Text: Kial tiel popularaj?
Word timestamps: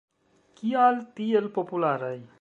Kial 0.61 0.97
tiel 1.21 1.49
popularaj? 1.59 2.15